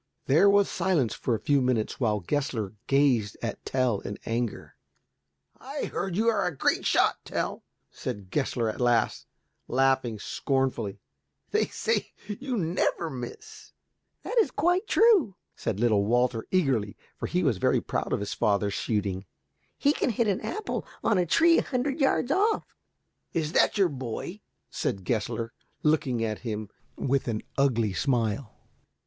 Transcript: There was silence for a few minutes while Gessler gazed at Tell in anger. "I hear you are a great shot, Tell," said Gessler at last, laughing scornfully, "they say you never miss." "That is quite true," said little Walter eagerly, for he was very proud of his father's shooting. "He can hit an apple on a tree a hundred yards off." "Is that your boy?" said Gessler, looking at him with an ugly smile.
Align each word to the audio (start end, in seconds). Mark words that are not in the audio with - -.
There 0.25 0.49
was 0.49 0.67
silence 0.67 1.13
for 1.13 1.35
a 1.35 1.39
few 1.39 1.61
minutes 1.61 1.99
while 1.99 2.21
Gessler 2.21 2.73
gazed 2.87 3.37
at 3.43 3.63
Tell 3.63 3.99
in 3.99 4.17
anger. 4.25 4.75
"I 5.59 5.89
hear 5.91 6.07
you 6.07 6.27
are 6.27 6.47
a 6.47 6.57
great 6.57 6.87
shot, 6.87 7.17
Tell," 7.23 7.61
said 7.91 8.31
Gessler 8.31 8.67
at 8.67 8.81
last, 8.81 9.27
laughing 9.67 10.17
scornfully, 10.17 11.01
"they 11.51 11.67
say 11.67 12.13
you 12.25 12.57
never 12.57 13.11
miss." 13.11 13.73
"That 14.23 14.35
is 14.39 14.49
quite 14.49 14.87
true," 14.87 15.35
said 15.55 15.79
little 15.79 16.03
Walter 16.03 16.47
eagerly, 16.49 16.97
for 17.15 17.27
he 17.27 17.43
was 17.43 17.59
very 17.59 17.79
proud 17.79 18.11
of 18.11 18.21
his 18.21 18.33
father's 18.33 18.73
shooting. 18.73 19.27
"He 19.77 19.93
can 19.93 20.09
hit 20.09 20.25
an 20.27 20.41
apple 20.41 20.83
on 21.03 21.19
a 21.19 21.27
tree 21.27 21.59
a 21.59 21.63
hundred 21.63 21.99
yards 21.99 22.31
off." 22.31 22.73
"Is 23.33 23.51
that 23.51 23.77
your 23.77 23.87
boy?" 23.89 24.41
said 24.71 25.03
Gessler, 25.05 25.53
looking 25.83 26.23
at 26.23 26.39
him 26.39 26.69
with 26.95 27.27
an 27.27 27.43
ugly 27.55 27.93
smile. 27.93 28.55